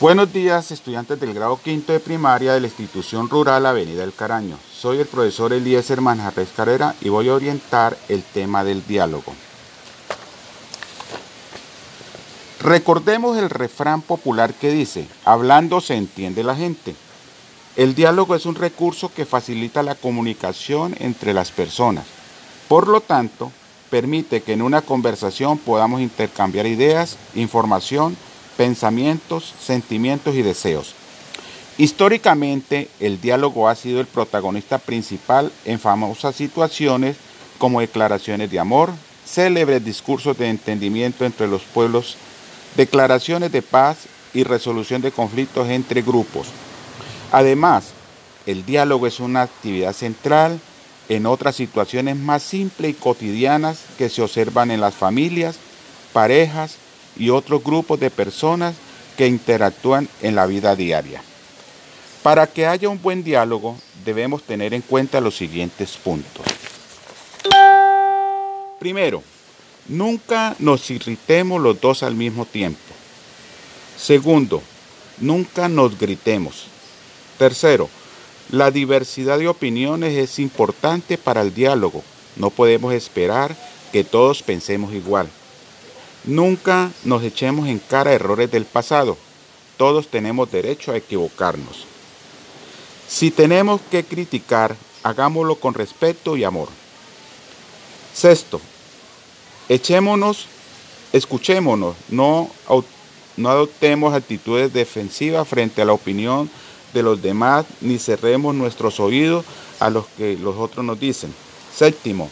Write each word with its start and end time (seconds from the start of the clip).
Buenos 0.00 0.32
días, 0.32 0.70
estudiantes 0.70 1.18
del 1.20 1.32
grado 1.32 1.60
quinto 1.62 1.92
de 1.92 2.00
primaria 2.00 2.54
de 2.54 2.60
la 2.60 2.66
institución 2.66 3.28
rural 3.28 3.64
Avenida 3.66 4.00
del 4.00 4.12
Caraño. 4.12 4.58
Soy 4.74 4.98
el 4.98 5.06
profesor 5.06 5.52
Eliezer 5.52 6.00
Manjarres 6.00 6.48
Carrera 6.56 6.94
y 7.00 7.08
voy 7.08 7.28
a 7.28 7.34
orientar 7.34 7.96
el 8.08 8.22
tema 8.22 8.64
del 8.64 8.86
diálogo. 8.86 9.32
Recordemos 12.60 13.38
el 13.38 13.50
refrán 13.50 14.02
popular 14.02 14.54
que 14.54 14.70
dice, 14.70 15.06
hablando 15.24 15.80
se 15.80 15.94
entiende 15.94 16.44
la 16.44 16.56
gente. 16.56 16.94
El 17.76 17.94
diálogo 17.94 18.34
es 18.34 18.44
un 18.44 18.54
recurso 18.54 19.12
que 19.12 19.24
facilita 19.24 19.82
la 19.82 19.94
comunicación 19.94 20.94
entre 20.98 21.32
las 21.32 21.50
personas. 21.50 22.06
Por 22.68 22.88
lo 22.88 23.00
tanto, 23.00 23.50
permite 23.90 24.42
que 24.42 24.52
en 24.52 24.62
una 24.62 24.82
conversación 24.82 25.58
podamos 25.58 26.00
intercambiar 26.00 26.66
ideas, 26.66 27.16
información, 27.34 28.16
pensamientos, 28.56 29.54
sentimientos 29.60 30.34
y 30.34 30.42
deseos. 30.42 30.94
Históricamente, 31.78 32.88
el 33.00 33.20
diálogo 33.20 33.68
ha 33.68 33.74
sido 33.74 34.00
el 34.00 34.06
protagonista 34.06 34.78
principal 34.78 35.50
en 35.64 35.78
famosas 35.78 36.36
situaciones 36.36 37.16
como 37.58 37.80
declaraciones 37.80 38.50
de 38.50 38.58
amor, 38.58 38.90
célebres 39.26 39.84
discursos 39.84 40.36
de 40.36 40.48
entendimiento 40.48 41.24
entre 41.24 41.46
los 41.46 41.62
pueblos 41.62 42.16
declaraciones 42.76 43.52
de 43.52 43.62
paz 43.62 43.98
y 44.34 44.44
resolución 44.44 45.02
de 45.02 45.12
conflictos 45.12 45.68
entre 45.68 46.02
grupos. 46.02 46.48
Además, 47.30 47.92
el 48.46 48.66
diálogo 48.66 49.06
es 49.06 49.20
una 49.20 49.42
actividad 49.42 49.92
central 49.92 50.60
en 51.08 51.26
otras 51.26 51.56
situaciones 51.56 52.16
más 52.16 52.42
simples 52.42 52.90
y 52.90 52.94
cotidianas 52.94 53.80
que 53.98 54.08
se 54.08 54.22
observan 54.22 54.70
en 54.70 54.80
las 54.80 54.94
familias, 54.94 55.56
parejas 56.12 56.76
y 57.16 57.30
otros 57.30 57.62
grupos 57.62 58.00
de 58.00 58.10
personas 58.10 58.74
que 59.16 59.26
interactúan 59.26 60.08
en 60.22 60.34
la 60.34 60.46
vida 60.46 60.74
diaria. 60.74 61.22
Para 62.22 62.46
que 62.46 62.66
haya 62.66 62.88
un 62.88 63.02
buen 63.02 63.24
diálogo 63.24 63.76
debemos 64.04 64.42
tener 64.42 64.74
en 64.74 64.82
cuenta 64.82 65.20
los 65.20 65.36
siguientes 65.36 65.96
puntos. 65.96 66.46
Primero, 68.78 69.22
Nunca 69.88 70.54
nos 70.60 70.90
irritemos 70.90 71.60
los 71.60 71.80
dos 71.80 72.04
al 72.04 72.14
mismo 72.14 72.44
tiempo. 72.44 72.78
Segundo, 73.98 74.62
nunca 75.18 75.68
nos 75.68 75.98
gritemos. 75.98 76.66
Tercero, 77.36 77.88
la 78.50 78.70
diversidad 78.70 79.38
de 79.38 79.48
opiniones 79.48 80.16
es 80.16 80.38
importante 80.38 81.18
para 81.18 81.42
el 81.42 81.52
diálogo. 81.52 82.04
No 82.36 82.50
podemos 82.50 82.94
esperar 82.94 83.56
que 83.92 84.04
todos 84.04 84.42
pensemos 84.42 84.94
igual. 84.94 85.28
Nunca 86.24 86.90
nos 87.04 87.22
echemos 87.22 87.68
en 87.68 87.78
cara 87.78 88.12
errores 88.12 88.50
del 88.50 88.64
pasado. 88.64 89.16
Todos 89.76 90.08
tenemos 90.08 90.50
derecho 90.50 90.92
a 90.92 90.96
equivocarnos. 90.96 91.86
Si 93.08 93.30
tenemos 93.30 93.80
que 93.90 94.04
criticar, 94.04 94.76
hagámoslo 95.02 95.56
con 95.56 95.74
respeto 95.74 96.36
y 96.36 96.44
amor. 96.44 96.68
Sexto, 98.14 98.60
Echémonos, 99.68 100.46
escuchémonos, 101.12 101.94
no, 102.10 102.50
no 103.36 103.48
adoptemos 103.48 104.12
actitudes 104.12 104.72
defensivas 104.72 105.46
frente 105.48 105.80
a 105.80 105.84
la 105.84 105.92
opinión 105.92 106.50
de 106.92 107.02
los 107.02 107.22
demás, 107.22 107.64
ni 107.80 107.98
cerremos 107.98 108.54
nuestros 108.54 109.00
oídos 109.00 109.44
a 109.80 109.88
los 109.88 110.06
que 110.18 110.36
los 110.36 110.56
otros 110.56 110.84
nos 110.84 111.00
dicen. 111.00 111.32
Séptimo, 111.74 112.28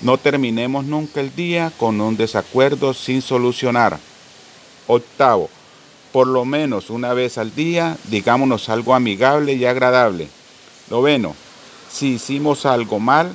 no 0.00 0.16
terminemos 0.18 0.84
nunca 0.84 1.20
el 1.20 1.34
día 1.34 1.72
con 1.76 2.00
un 2.00 2.16
desacuerdo 2.16 2.94
sin 2.94 3.20
solucionar. 3.20 3.98
Octavo, 4.86 5.50
por 6.12 6.26
lo 6.26 6.44
menos 6.44 6.90
una 6.90 7.12
vez 7.14 7.36
al 7.36 7.54
día, 7.54 7.96
digámonos 8.04 8.68
algo 8.68 8.94
amigable 8.94 9.54
y 9.54 9.64
agradable. 9.64 10.28
Noveno, 10.88 11.34
si 11.90 12.14
hicimos 12.14 12.64
algo 12.64 13.00
mal, 13.00 13.34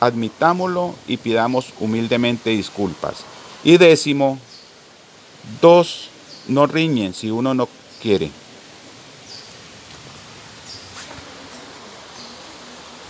admitámoslo 0.00 0.94
y 1.08 1.16
pidamos 1.16 1.72
humildemente 1.80 2.50
disculpas. 2.50 3.24
Y 3.64 3.78
décimo, 3.78 4.38
dos, 5.60 6.10
no 6.48 6.66
riñen 6.66 7.14
si 7.14 7.30
uno 7.30 7.54
no 7.54 7.68
quiere. 8.02 8.30